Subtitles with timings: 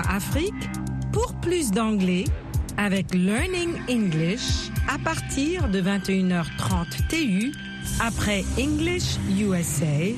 [0.00, 0.54] Afrique
[1.12, 2.24] pour plus d'anglais
[2.76, 7.52] avec Learning English à partir de 21h30 TU
[8.00, 10.14] après English USA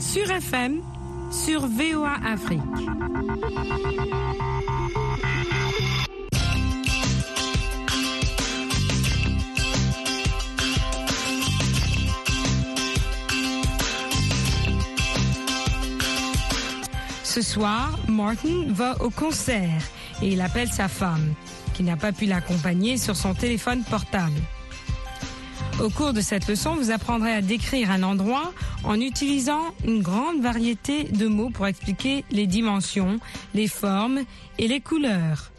[0.00, 0.80] sur FM
[1.30, 2.60] sur VOA Afrique.
[17.34, 19.82] Ce soir, Martin va au concert
[20.22, 21.34] et il appelle sa femme,
[21.72, 24.38] qui n'a pas pu l'accompagner sur son téléphone portable.
[25.82, 28.52] Au cours de cette leçon, vous apprendrez à décrire un endroit
[28.84, 33.18] en utilisant une grande variété de mots pour expliquer les dimensions,
[33.52, 34.20] les formes
[34.58, 35.50] et les couleurs.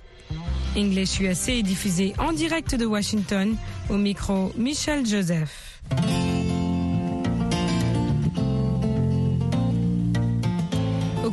[0.78, 3.54] English USA est diffusé en direct de Washington
[3.90, 5.82] au micro Michel Joseph.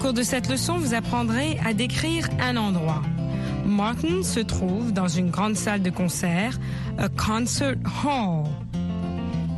[0.03, 3.03] Cours de cette leçon, vous apprendrez à décrire un endroit.
[3.65, 6.59] Martin se trouve dans une grande salle de concert,
[6.99, 8.47] a concert hall.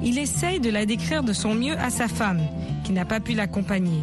[0.03, 2.43] Il essaye de la décrire de son mieux à sa femme,
[2.85, 4.03] qui n'a pas pu l'accompagner.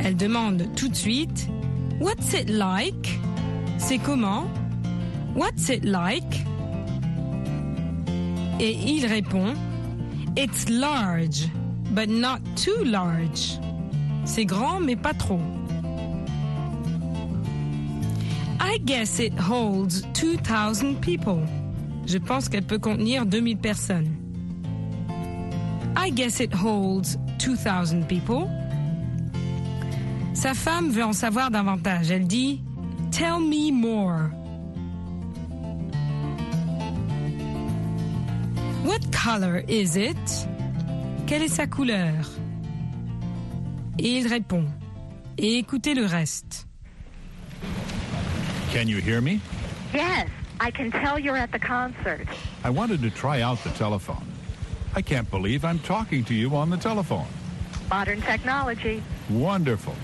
[0.00, 1.48] Elle demande tout de suite
[1.98, 3.18] What's it like?
[3.78, 4.44] C'est comment?
[5.34, 6.44] What's it like?
[8.60, 9.54] Et il répond
[10.36, 11.48] It's large,
[11.90, 13.61] but not too large.
[14.24, 15.40] C'est grand, mais pas trop.
[18.60, 21.46] I guess it holds 2000 people.
[22.06, 24.08] Je pense qu'elle peut contenir 2000 personnes.
[25.96, 28.48] I guess it holds 2000 people.
[30.34, 32.10] Sa femme veut en savoir davantage.
[32.10, 32.62] Elle dit
[33.10, 34.30] Tell me more.
[38.84, 40.48] What color is it?
[41.26, 42.41] Quelle est sa couleur?
[44.04, 44.64] Et il répond.
[45.38, 46.66] Et écoutez le reste.
[48.72, 49.40] Can you hear me?
[49.94, 50.28] Yes,
[50.60, 52.26] I can tell you're at the concert.
[52.64, 54.26] I wanted to try out the telephone.
[54.96, 57.28] I can't believe I'm talking to you on the telephone.
[57.90, 59.04] Modern technology.
[59.30, 59.94] Wonderful.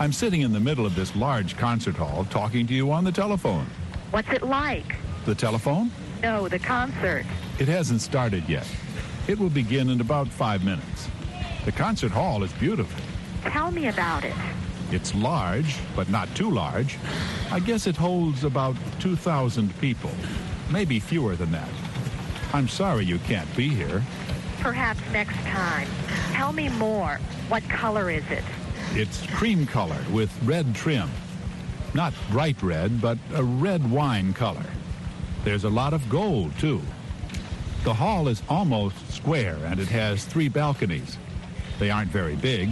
[0.00, 3.12] I'm sitting in the middle of this large concert hall talking to you on the
[3.12, 3.66] telephone.
[4.10, 4.96] What's it like?
[5.26, 5.92] The telephone?
[6.24, 7.24] No, the concert.
[7.60, 8.66] It hasn't started yet.
[9.28, 11.08] It will begin in about five minutes.
[11.66, 13.03] The concert hall is beautiful.
[13.44, 14.34] Tell me about it.
[14.90, 16.98] It's large, but not too large.
[17.50, 20.10] I guess it holds about 2,000 people,
[20.70, 21.68] maybe fewer than that.
[22.52, 24.02] I'm sorry you can't be here.
[24.60, 25.88] Perhaps next time.
[26.32, 27.18] Tell me more.
[27.48, 28.44] What color is it?
[28.92, 31.10] It's cream colored with red trim.
[31.94, 34.66] Not bright red, but a red wine color.
[35.44, 36.80] There's a lot of gold, too.
[37.84, 41.18] The hall is almost square and it has three balconies.
[41.78, 42.70] They aren't very big.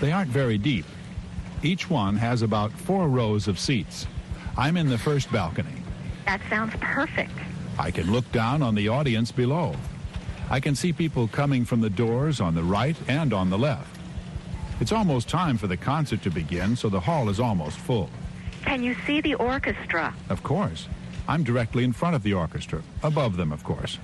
[0.00, 0.84] They aren't very deep.
[1.62, 4.06] Each one has about four rows of seats.
[4.56, 5.82] I'm in the first balcony.
[6.26, 7.32] That sounds perfect.
[7.78, 9.74] I can look down on the audience below.
[10.48, 13.98] I can see people coming from the doors on the right and on the left.
[14.80, 18.10] It's almost time for the concert to begin, so the hall is almost full.
[18.62, 20.14] Can you see the orchestra?
[20.28, 20.88] Of course.
[21.28, 23.98] I'm directly in front of the orchestra, above them, of course.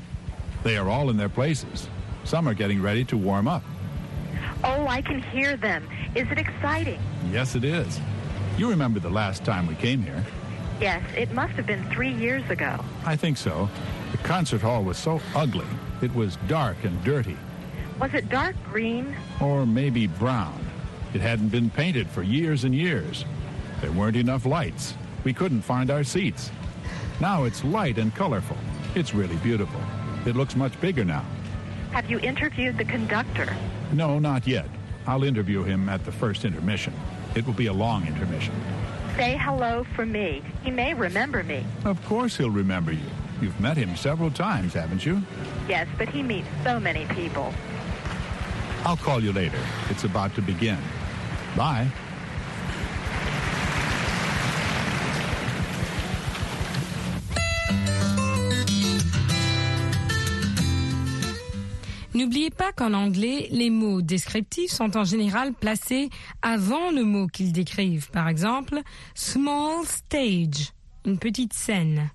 [0.62, 1.88] They are all in their places.
[2.24, 3.62] Some are getting ready to warm up.
[4.64, 5.88] Oh, I can hear them.
[6.14, 7.00] Is it exciting?
[7.30, 8.00] Yes, it is.
[8.56, 10.24] You remember the last time we came here.
[10.80, 12.78] Yes, it must have been three years ago.
[13.04, 13.68] I think so.
[14.10, 15.66] The concert hall was so ugly.
[16.00, 17.36] It was dark and dirty.
[18.00, 19.16] Was it dark green?
[19.40, 20.64] Or maybe brown.
[21.14, 23.24] It hadn't been painted for years and years.
[23.80, 24.94] There weren't enough lights.
[25.24, 26.50] We couldn't find our seats.
[27.20, 28.56] Now it's light and colorful.
[28.94, 29.80] It's really beautiful.
[30.26, 31.24] It looks much bigger now.
[31.92, 33.54] Have you interviewed the conductor?
[33.92, 34.66] No, not yet.
[35.06, 36.94] I'll interview him at the first intermission.
[37.34, 38.54] It will be a long intermission.
[39.16, 40.42] Say hello for me.
[40.64, 41.64] He may remember me.
[41.84, 43.10] Of course he'll remember you.
[43.42, 45.20] You've met him several times, haven't you?
[45.68, 47.52] Yes, but he meets so many people.
[48.84, 49.58] I'll call you later.
[49.90, 50.78] It's about to begin.
[51.56, 51.88] Bye.
[62.22, 66.08] N'oubliez pas qu'en anglais, les mots descriptifs sont en général placés
[66.40, 68.12] avant le mot qu'ils décrivent.
[68.12, 68.80] Par exemple,
[69.12, 70.70] small stage,
[71.04, 72.12] une petite scène.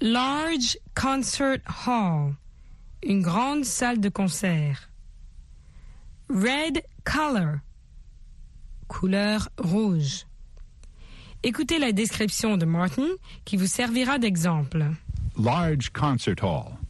[0.00, 1.58] Large concert
[1.88, 2.34] hall,
[3.02, 4.88] une grande salle de concert.
[6.30, 7.56] Red color,
[8.86, 10.24] couleur rouge.
[11.42, 13.08] Écoutez la description de Martin
[13.44, 14.86] qui vous servira d'exemple.
[15.36, 16.83] Large concert hall.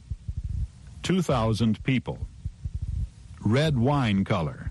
[1.04, 2.18] 2,000 people.
[3.44, 4.70] Red wine color.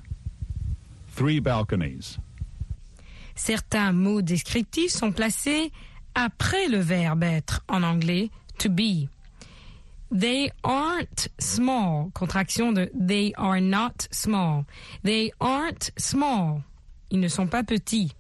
[1.10, 2.18] Three balconies.
[3.36, 5.72] Certains mots descriptifs sont placés
[6.16, 9.10] après le verbe être en anglais to be.
[10.12, 12.12] They aren't small.
[12.16, 14.66] Contraction de they are not small.
[15.04, 16.64] They aren't small.
[17.12, 18.12] Ils ne sont pas petits.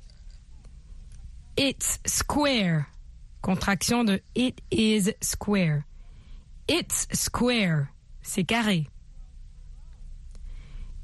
[1.57, 2.89] It's square.
[3.41, 5.85] Contraction de it is square.
[6.67, 7.92] It's square.
[8.23, 8.87] C'est carré.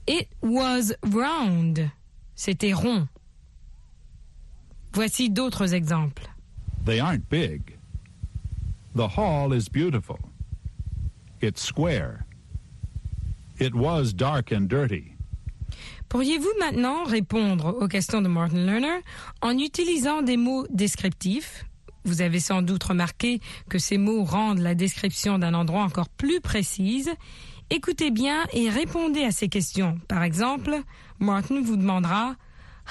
[0.08, 1.92] It was round.
[2.36, 3.08] C'était rond.
[4.94, 6.28] Voici d'autres exemples.
[6.86, 7.78] They aren't big.
[8.96, 10.18] The hall is beautiful.
[11.42, 12.26] It's square.
[13.60, 15.16] It was dark and dirty.
[16.08, 19.02] Pourriez-vous maintenant répondre aux questions de Martin Lerner
[19.42, 21.66] en utilisant des mots descriptifs?
[22.06, 26.42] Vous avez sans doute remarqué que ces mots rendent la description d'un endroit encore plus
[26.42, 27.12] précise.
[27.70, 30.00] Écoutez bien et répondez à ces questions.
[30.08, 30.82] Par exemple,
[31.20, 32.36] Martin vous demandera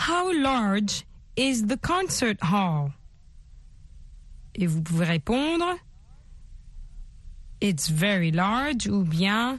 [0.08, 1.04] How large
[1.36, 2.92] is the concert hall?
[4.54, 5.64] Et vous pouvez répondre
[7.60, 9.58] It's very large ou bien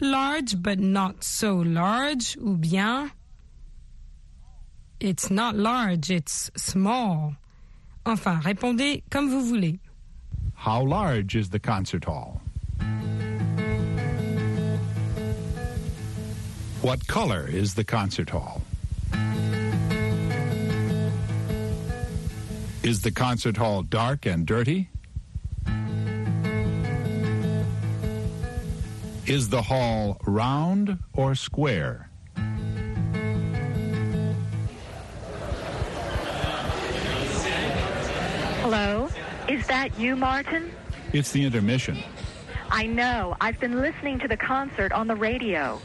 [0.00, 3.08] large but not so large ou bien
[5.00, 7.34] It's not large, it's small.
[8.04, 9.78] Enfin, répondez comme vous voulez.
[10.54, 12.40] How large is the concert hall?
[16.82, 18.62] What color is the concert hall?
[22.82, 24.88] Is the concert hall dark and dirty?
[29.26, 32.11] Is the hall round or square?
[38.72, 39.06] Hello?
[39.50, 40.72] Is that you, Martin?
[41.12, 41.98] It's the intermission.
[42.70, 43.36] I know.
[43.38, 45.78] I've been listening to the concert on the radio.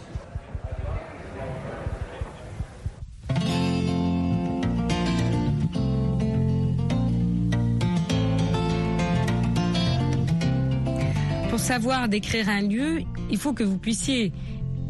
[11.50, 14.32] Pour savoir décrire un lieu, il faut que vous puissiez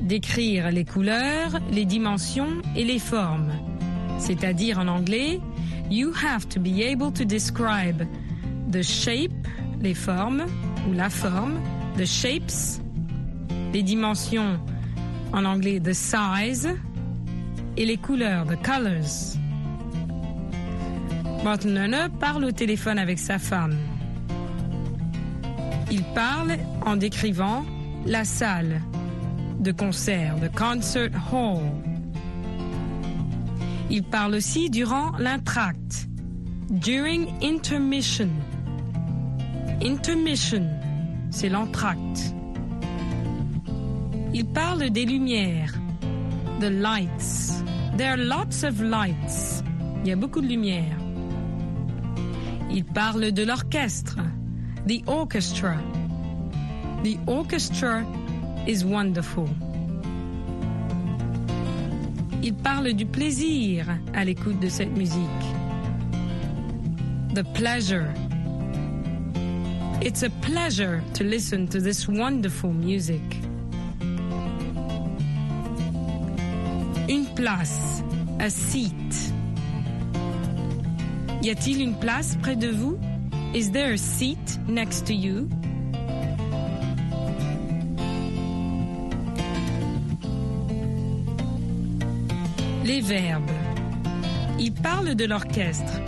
[0.04, 3.54] décrire les couleurs, les dimensions et les formes.
[4.20, 5.40] C'est-à-dire en anglais,
[5.90, 8.06] you have to be able to describe
[8.70, 9.48] the shape,
[9.82, 10.46] les formes
[10.88, 11.60] ou la forme,
[11.98, 12.80] the shapes,
[13.74, 14.60] les dimensions
[15.34, 16.68] en anglais the size
[17.78, 19.38] et les couleurs the colors.
[21.44, 23.78] Martin parle au téléphone avec sa femme.
[25.92, 27.64] Il parle en décrivant
[28.06, 28.82] la salle
[29.60, 31.62] de concert, the concert hall.
[33.90, 36.08] Il parle aussi durant l'entracte,
[36.70, 38.30] during intermission.
[39.82, 40.68] Intermission,
[41.32, 42.34] c'est l'entracte.
[44.34, 45.74] Il parle des lumières,
[46.60, 47.64] the lights.
[47.98, 49.64] There are lots of lights.
[50.04, 50.98] Il y a beaucoup de lumière.
[52.70, 54.18] Il parle de l'orchestre,
[54.86, 55.78] the orchestra.
[57.04, 58.04] The orchestra
[58.68, 59.48] is wonderful.
[62.48, 65.20] Il parle du plaisir à l'écoute de cette musique.
[67.36, 68.08] The pleasure.
[70.02, 73.22] It's a pleasure to listen to this wonderful music.
[77.10, 78.02] Une place,
[78.40, 78.94] a seat.
[81.44, 82.98] Y a-t-il une place près de vous?
[83.54, 85.50] Is there a seat next to you?
[92.88, 93.52] Les verbes.
[94.58, 96.00] Il parle de l'orchestre.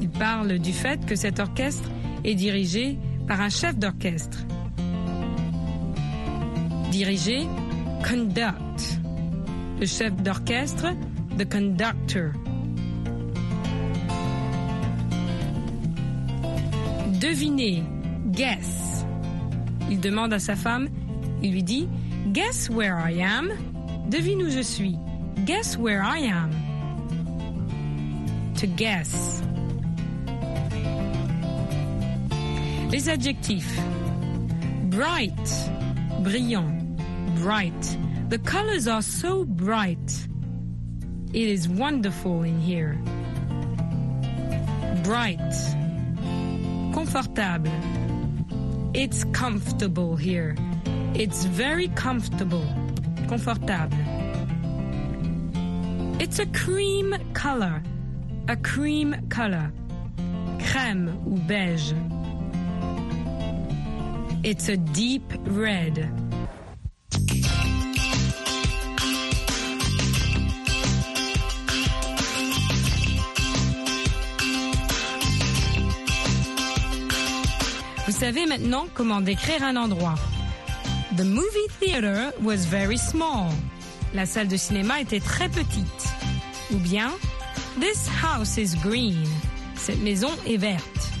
[0.00, 1.90] Il parle du fait que cet orchestre
[2.22, 4.38] est dirigé par un chef d'orchestre.
[6.92, 7.48] Diriger,
[8.08, 9.00] conduct.
[9.80, 10.94] Le chef d'orchestre,
[11.38, 12.30] the conductor.
[17.20, 17.82] Deviner,
[18.26, 19.04] guess.
[19.90, 20.88] Il demande à sa femme,
[21.42, 21.88] il lui dit,
[22.32, 23.50] Guess where I am?
[24.08, 24.96] Devine où je suis.
[25.44, 26.52] Guess where I am.
[28.56, 29.42] To guess.
[32.90, 33.76] Les adjectifs.
[34.84, 35.46] Bright,
[36.22, 36.96] brillant,
[37.40, 37.98] bright.
[38.28, 40.28] The colors are so bright.
[41.32, 42.96] It is wonderful in here.
[45.02, 45.40] Bright.
[46.94, 47.72] Confortable.
[48.94, 50.56] It's comfortable here.
[51.14, 52.64] It's very comfortable.
[53.28, 54.03] Confortable.
[56.20, 57.82] It's a cream color.
[58.48, 59.72] A cream color.
[60.58, 61.94] Crème ou beige.
[64.42, 66.08] It's a deep red.
[78.06, 80.14] Vous savez maintenant comment décrire un endroit.
[81.16, 83.50] The movie theater was very small.
[84.14, 86.03] La salle de cinéma était très petite.
[86.74, 87.10] Ou bien,
[87.80, 89.26] This house is green.
[89.76, 91.12] Cette maison est verte.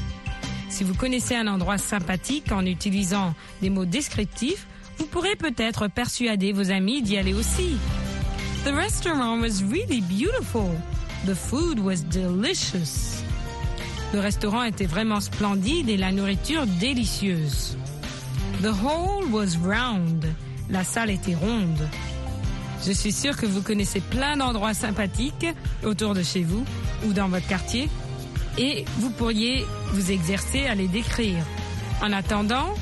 [0.68, 4.66] Si vous connaissez un endroit sympathique en utilisant des mots descriptifs,
[4.98, 7.76] vous pourrez peut-être persuader vos amis d'y aller aussi.
[8.64, 10.70] The restaurant was really beautiful.
[11.26, 13.22] The food was delicious.
[14.12, 17.76] Le restaurant était vraiment splendide et la nourriture délicieuse.
[18.62, 20.26] The hall was round.
[20.70, 21.88] La salle était ronde.
[22.86, 25.46] Je suis sûre que vous connaissez plein d'endroits sympathiques
[25.84, 26.64] autour de chez vous
[27.06, 27.88] ou dans votre quartier
[28.58, 31.42] et vous pourriez vous exercer à les décrire.
[32.02, 32.74] En attendant,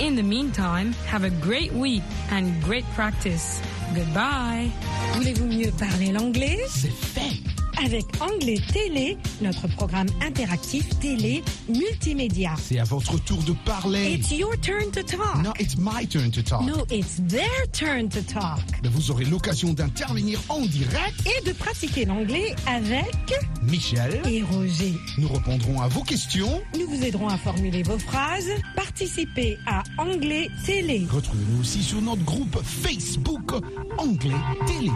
[0.00, 3.60] in the meantime, have a great week and great practice.
[3.94, 4.70] Goodbye.
[5.14, 6.58] Voulez-vous mieux parler l'anglais?
[6.68, 7.57] C'est fait.
[7.84, 12.54] Avec Anglais Télé, notre programme interactif télé multimédia.
[12.60, 14.14] C'est à votre tour de parler.
[14.14, 15.42] It's your turn to talk.
[15.44, 16.62] No, it's my turn to talk.
[16.62, 18.60] No, it's their turn to talk.
[18.82, 21.14] Mais vous aurez l'occasion d'intervenir en direct.
[21.26, 24.94] Et de pratiquer l'anglais avec Michel, et Roger.
[25.18, 26.60] nous répondrons à vos questions.
[26.78, 28.50] Nous vous aiderons à formuler vos phrases.
[28.74, 31.06] Participez à Anglais Télé.
[31.08, 33.52] Retrouvez-nous aussi sur notre groupe Facebook
[33.98, 34.34] Anglais
[34.66, 34.90] Télé.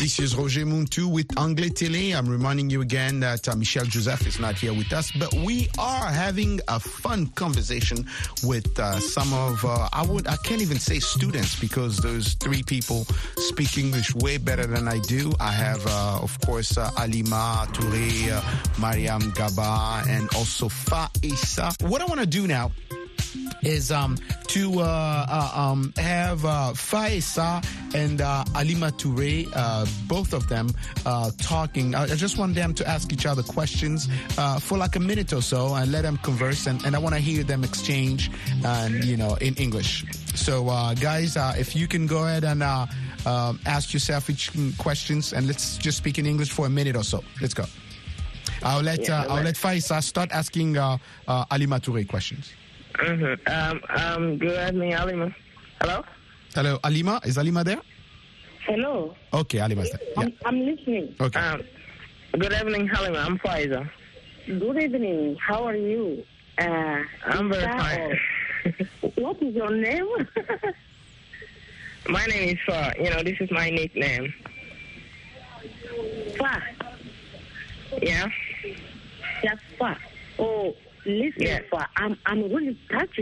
[0.00, 2.16] This is Roger Muntu with Anglais Télé.
[2.16, 5.68] I'm reminding you again that uh, Michel Joseph is not here with us, but we
[5.78, 8.06] are having a fun conversation
[8.42, 12.62] with uh, some of uh, I would I can't even say students because those three
[12.62, 13.04] people
[13.36, 15.34] speak English way better than I do.
[15.38, 21.74] I have uh, of course uh, Alima Touré, uh, Mariam Gaba, and also Faisa.
[21.90, 22.70] What I want to do now
[23.62, 24.16] is um,
[24.48, 30.70] to uh, uh, um, have uh, Faisa and uh, Alima Touré, uh, both of them,
[31.06, 31.94] uh, talking.
[31.94, 34.08] I I just want them to ask each other questions
[34.38, 36.66] uh, for like a minute or so and let them converse.
[36.66, 38.30] And, and I want to hear them exchange,
[38.64, 40.04] and you know, in English.
[40.34, 42.86] So, uh, guys, uh, if you can go ahead and uh,
[43.26, 47.04] um, ask yourself each questions, and let's just speak in English for a minute or
[47.04, 47.22] so.
[47.40, 47.64] Let's go.
[48.62, 52.52] I'll let Yeah, uh, I'll let Faisa start asking Alima Touré questions.
[52.98, 55.34] Hmm Um, um, good evening, Alima.
[55.80, 56.02] Hello?
[56.54, 57.20] Hello, Alima.
[57.24, 57.80] Is Alima there?
[58.66, 60.00] Hello, Okay, Alima's there.
[60.16, 60.22] Yeah.
[60.22, 61.14] I'm, I'm listening.
[61.20, 61.40] Okay.
[61.40, 61.62] Um,
[62.38, 63.18] good evening, Halima.
[63.18, 63.88] I'm Faisa.
[64.46, 65.36] Good evening.
[65.40, 66.24] How are you?
[66.58, 68.18] Uh, I'm very Isa fine.
[69.16, 70.06] what is your name?
[72.08, 72.92] my name is Fa.
[72.98, 74.32] You know, this is my nickname.
[76.38, 76.62] Fa.
[78.02, 78.28] Yeah?
[79.42, 79.96] Just Fa.
[80.38, 80.74] Oh,
[81.06, 81.60] listen, Yeah.
[81.70, 81.88] Fa.
[81.96, 83.20] I'm I'm really touched.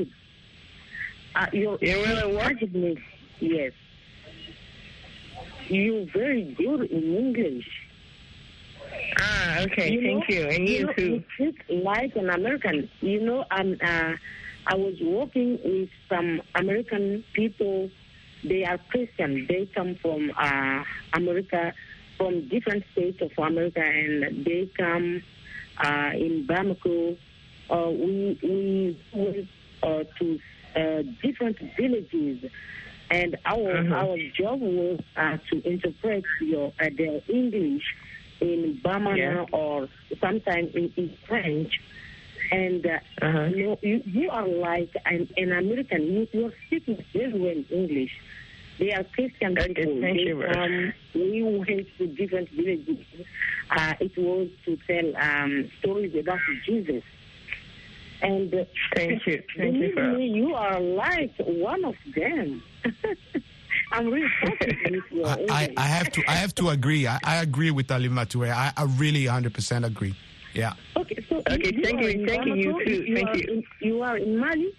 [1.34, 2.96] Uh, you're, You really touched me.
[3.40, 3.72] Yes.
[5.68, 7.68] You're very good in English.
[9.20, 9.90] Ah, okay.
[9.92, 10.48] You Thank know- you.
[10.48, 11.02] And you know, too.
[11.06, 12.88] You speak like an American.
[13.00, 13.76] You know, I'm.
[13.82, 14.14] Uh,
[14.70, 17.90] I was working with some American people.
[18.44, 19.46] They are Christian.
[19.48, 21.72] They come from uh, America,
[22.18, 25.22] from different states of America, and they come
[25.78, 27.16] uh, in Bamako.
[27.70, 29.48] Uh, we we went
[29.82, 30.38] uh, to
[30.76, 32.50] uh, different villages,
[33.10, 33.92] and our Mhm.
[33.92, 37.84] our job was uh, to interpret your uh, their English
[38.40, 39.46] in Bamana Yeah.
[39.52, 39.88] or
[40.20, 41.72] sometimes in, in French.
[42.50, 43.50] And uh, Uh-huh.
[43.54, 46.00] you, know, you you are like an, an American.
[46.12, 48.12] You you are speaking very well English.
[48.78, 50.00] They are Christian people.
[50.00, 53.04] They you very we went to different villages.
[53.70, 57.02] Uh, it was to tell um, stories about Jesus.
[58.22, 58.64] And uh,
[58.96, 59.42] Thank you.
[59.56, 62.62] Thank you for you are like one of them.
[63.92, 67.06] I'm really touched with your I, I, I have to I have to agree.
[67.06, 68.50] I, I agree with Alima Touré.
[68.52, 70.16] I, I really 100% agree.
[70.54, 70.72] Yeah.
[70.96, 73.44] Okay, so Okay, you, thank you, thank you, you Bamako, too, thank are you.
[73.52, 74.74] In, you are in Mali.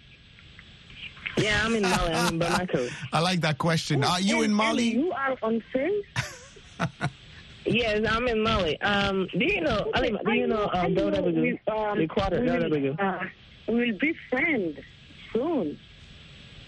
[1.38, 2.12] Yeah, I'm in Mali.
[2.12, 2.90] I'm in Bamako.
[3.12, 4.04] I like that question.
[4.04, 4.92] Are you And- in Mali?
[4.94, 6.88] you are on face.
[7.66, 8.80] Yes, I'm in Mali.
[8.80, 12.50] Um, do you know, Alima, do you know I um, we, um, The quarter, we
[12.80, 13.18] will, uh,
[13.68, 14.78] we will be friends
[15.32, 15.78] soon.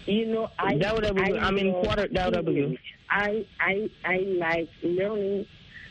[0.07, 2.77] You know, I, WW, I I'm in quarter WW.
[3.09, 5.47] I, I, I like learning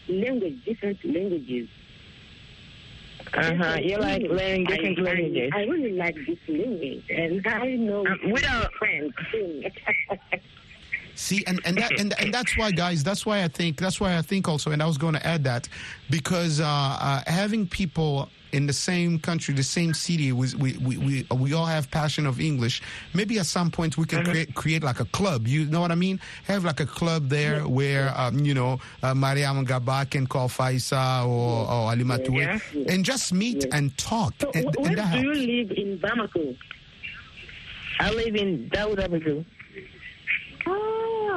[0.07, 1.69] language, different languages.
[3.33, 3.77] Uh-huh.
[3.81, 5.51] You like learning different I, languages.
[5.55, 9.13] I, I really like this language, and I know Um, we don't- friends.
[11.21, 13.03] See, and, and that and, and that's why, guys.
[13.03, 13.79] That's why I think.
[13.79, 14.71] That's why I think also.
[14.71, 15.69] And I was going to add that
[16.09, 20.31] because uh, uh, having people in the same country, the same city.
[20.31, 22.81] We we we we, all have passion of English.
[23.13, 25.47] Maybe at some point we can create create like a club.
[25.47, 26.19] You know what I mean?
[26.45, 31.23] Have like a club there where um, you know uh, Mariam Gaba can call Faisa
[31.27, 31.93] or, or
[32.33, 32.59] Yeah.
[32.89, 34.33] and just meet and talk.
[34.41, 36.57] So and, wh- and where that do you live in Bamako?
[37.99, 39.45] I live in Daoudabougou.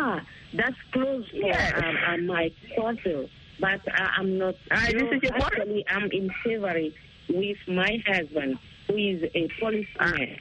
[0.06, 0.20] Ah,
[0.52, 1.72] that's close for Yes.
[1.82, 3.24] um, um, my quarter.
[3.58, 4.54] But uh, I'm not.
[4.70, 6.94] Ah, this is your actually, I'm in February
[7.30, 10.38] with my husband, who is a policeman.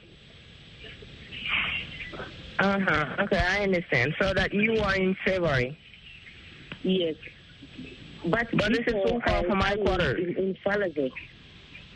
[2.58, 3.16] Uh huh.
[3.24, 4.14] Okay, I understand.
[4.20, 5.78] So that you are in February.
[6.82, 7.14] Yes.
[8.26, 10.16] But, But this is so far from my quarter.
[10.16, 11.10] In, in Faladié.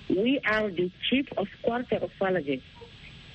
[0.08, 2.62] We are the chief of quarter of Faladié.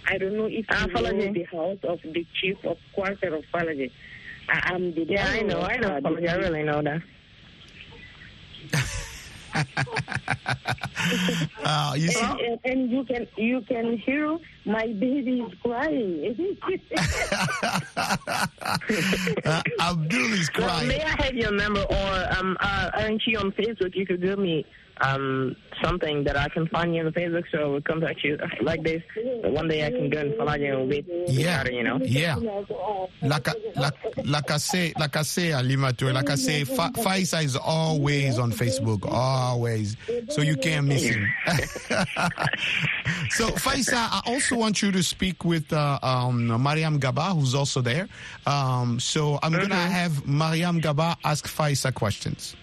[0.08, 3.44] I don't know if Ah, you know the house of the chief of quarter of
[3.54, 3.92] Faladié.
[4.50, 5.62] I am the Yeah, I know.
[5.62, 5.90] I know.
[6.04, 7.02] uh, I really know that.
[11.64, 16.36] Uh, you see, and, and, and you can you can hear my baby is crying.
[19.46, 20.88] uh, Abdul is Well, crying.
[20.88, 23.96] may I have your number, or um, uh, aren't you on Facebook?
[23.96, 24.66] You could give me
[25.02, 28.38] um something that I can find you on the Facebook, so I will contact you
[28.62, 29.02] like this.
[29.44, 31.06] One day I can go and follow you a bit.
[31.28, 32.00] Yeah, you know.
[32.02, 32.36] yeah.
[33.22, 33.94] Like I, like,
[34.26, 38.38] like I say, like I say, Alima Toure, like I say, Fa- Faisa is always
[38.40, 39.98] on Facebook, always.
[40.30, 41.28] So you can't miss him.
[43.30, 47.82] so Faisa, I also want you to speak with uh, um, Mariam Gaba, who's also
[47.82, 48.08] there.
[48.46, 52.56] Um, so I'm gonna have Mariam Gaba ask Faisa questions.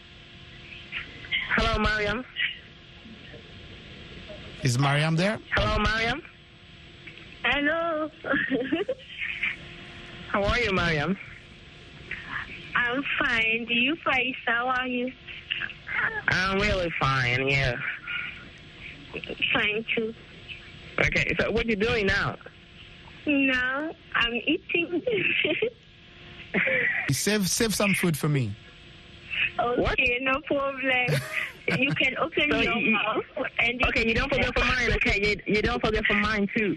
[1.56, 2.24] Hello, Mariam.
[4.62, 5.38] Is Mariam there?
[5.56, 6.22] Hello, Mariam.
[7.42, 8.10] Hello.
[10.30, 11.16] How are you, Mariam?
[12.76, 13.64] I'm fine.
[13.66, 15.12] Do you find how are you?
[16.28, 17.48] I'm really fine.
[17.48, 17.74] Yeah.
[19.52, 20.14] Fine too.
[21.00, 21.34] Okay.
[21.38, 22.36] So what are you doing now?
[23.26, 25.02] Now I'm eating.
[27.10, 28.52] Save save some food for me.
[29.60, 31.20] Okay, no problem.
[31.78, 33.24] you can open So your you- mouth
[33.58, 34.92] and Okay, you don't forget for mine.
[34.96, 36.76] Okay, you, you don't forget for mine too.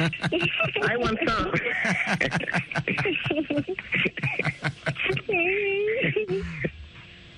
[0.00, 1.52] I want some.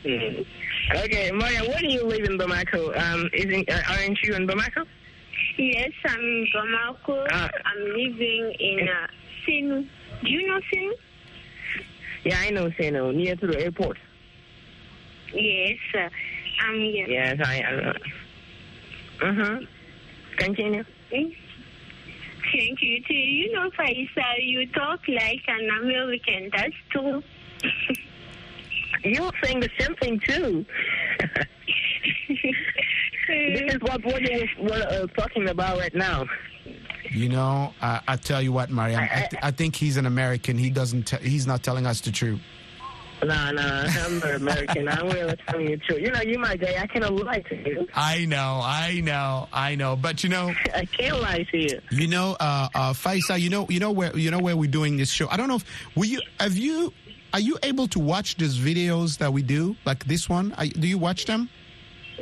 [0.05, 2.97] okay, Maria, where do you live in Bamako?
[2.99, 4.87] Um, isn't uh, aren't you in Bamako?
[5.59, 7.27] yes, I'm in Bamako.
[7.31, 7.49] Ah.
[7.65, 9.07] I'm living in uh,
[9.47, 9.87] Sénou.
[10.25, 10.93] Do you know Sénou?
[12.25, 13.99] Yeah, I know, Sénou, near to the airport.
[15.35, 16.09] Yes, uh,
[16.65, 17.07] I'm here.
[17.09, 17.61] Yes, I.
[19.25, 19.59] Uh huh.
[20.39, 20.85] Continue.
[21.13, 21.37] Mm.
[22.53, 23.15] Thank you too.
[23.15, 26.51] You know, Faisa, you talk like an American.
[26.55, 27.23] That's true.
[29.05, 30.65] You're saying the same thing too.
[32.29, 36.27] this is what what you were uh, talking about right now.
[37.11, 40.57] You know, uh, I tell you what, Mariam, I, th- I think he's an American.
[40.57, 41.05] He doesn't.
[41.05, 42.41] T- he's not telling us the truth.
[43.25, 44.89] Nah, nah, I'm not American.
[44.89, 46.01] I'm really telling you the truth.
[46.01, 46.77] You know, you my guy.
[46.81, 47.87] I cannot lie to you.
[47.95, 49.95] I know, I know, I know.
[49.95, 51.81] But you know, I can't lie to you.
[51.93, 54.97] you know, uh, uh, Faisa, you know, you know where, you know where we're doing
[54.97, 55.29] this show.
[55.31, 56.93] I don't know if will you have you
[57.33, 60.53] are you able to watch these videos that we do, like this one?
[60.55, 61.49] Are, do you watch them?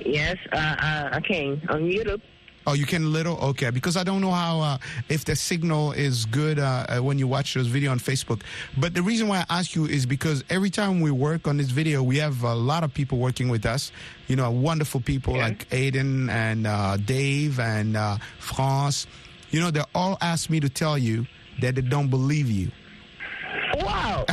[0.05, 2.21] Yes, uh, uh, I can on YouTube.
[2.67, 6.27] Oh, you can little okay because I don't know how uh, if the signal is
[6.27, 8.43] good uh, uh, when you watch this video on Facebook.
[8.77, 11.71] But the reason why I ask you is because every time we work on this
[11.71, 13.93] video, we have a lot of people working with us.
[14.29, 15.45] You know, wonderful people Yeah.
[15.49, 19.07] like Aiden and uh, Dave and uh, France.
[19.51, 21.27] You know, they all ask me to tell you
[21.61, 22.71] that they don't believe you.
[23.79, 24.27] Wow.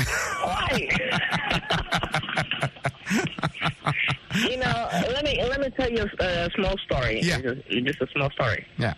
[0.43, 0.89] Why?
[4.49, 7.21] you know, let me let me tell you a, a small story.
[7.21, 7.39] Yeah.
[7.39, 8.65] Just, just a small story.
[8.77, 8.93] Yeah.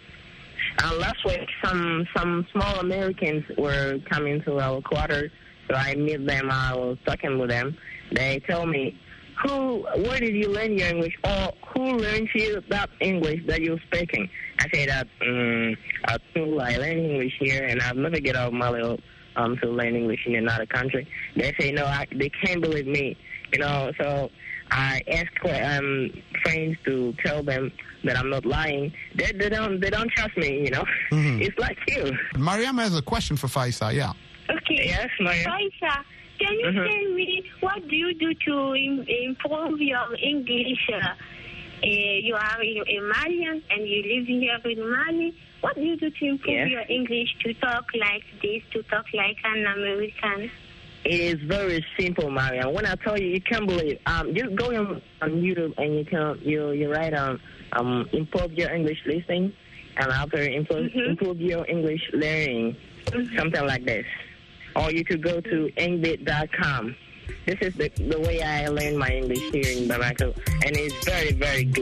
[0.84, 5.32] Uh, last week, some some small Americans were coming to our quarters,
[5.68, 6.50] so I met them.
[6.52, 7.78] I was talking with them.
[8.12, 9.00] They told me,
[9.44, 9.86] "Who?
[9.96, 11.18] Where did you learn your English?
[11.24, 15.76] Or who learned you that English that you're speaking?" I say that um,
[16.06, 18.82] at school I learned English here, and I've never get out of Mali
[19.36, 21.08] um, to learn English in another country.
[21.36, 23.18] They say no, I, they can't believe me.
[23.54, 24.30] You know, so
[24.72, 25.34] I ask
[25.80, 26.12] um,
[26.44, 27.72] friends to tell them
[28.04, 28.94] that I'm not lying.
[29.16, 30.64] They, they don't they don't trust me.
[30.66, 32.12] You know, it's like you.
[32.38, 33.94] Mariam has a question for Faisa.
[33.94, 34.14] Yeah.
[34.50, 34.86] Okay.
[34.86, 35.44] Yes, Maya.
[35.44, 36.04] Faisa,
[36.40, 36.88] can you Mhm.
[36.90, 40.90] tell me what do you do to im- improve your English?
[40.94, 45.36] Uh, uh, you are a a Malian and you live here in Mali.
[45.62, 46.70] What do you do to improve Yes.
[46.70, 50.50] your English to talk like this, to talk like an American?
[51.06, 52.74] It is very simple, Mariam.
[52.74, 54.00] When I tell you, you can't believe.
[54.06, 57.40] Um, just go on, on YouTube and you can you you write um
[57.74, 59.54] um improve your English listening,
[59.98, 61.10] and after improve Mhm.
[61.12, 62.76] improve your English learning,
[63.38, 64.06] something like this.
[64.76, 66.96] Or you could go to engvid.com.
[67.46, 70.36] This is the the way I learned my English here in Bamako,
[70.66, 71.76] and it's very very good.